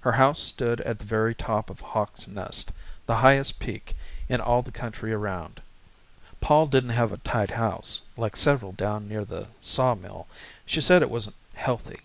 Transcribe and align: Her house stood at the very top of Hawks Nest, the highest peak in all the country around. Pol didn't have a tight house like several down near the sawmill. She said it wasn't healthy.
Her 0.00 0.10
house 0.10 0.40
stood 0.40 0.80
at 0.80 0.98
the 0.98 1.04
very 1.04 1.36
top 1.36 1.70
of 1.70 1.78
Hawks 1.80 2.26
Nest, 2.26 2.72
the 3.06 3.18
highest 3.18 3.60
peak 3.60 3.94
in 4.28 4.40
all 4.40 4.60
the 4.60 4.72
country 4.72 5.12
around. 5.12 5.62
Pol 6.40 6.66
didn't 6.66 6.90
have 6.90 7.12
a 7.12 7.18
tight 7.18 7.50
house 7.52 8.02
like 8.16 8.34
several 8.36 8.72
down 8.72 9.06
near 9.06 9.24
the 9.24 9.46
sawmill. 9.60 10.26
She 10.66 10.80
said 10.80 11.00
it 11.00 11.10
wasn't 11.10 11.36
healthy. 11.54 12.00